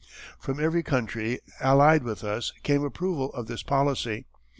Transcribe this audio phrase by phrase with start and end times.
[0.39, 4.25] From every country allied with us came approval of this policy.